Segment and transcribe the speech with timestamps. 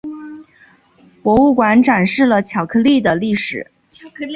[1.21, 3.69] 博物馆展示了巧克力的历史。